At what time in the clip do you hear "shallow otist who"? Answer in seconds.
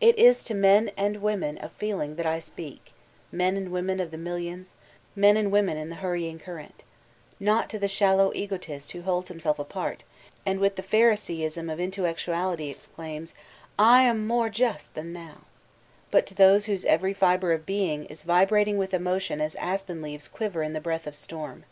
7.86-9.02